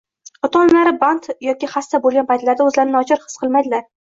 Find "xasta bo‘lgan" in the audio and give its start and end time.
1.75-2.29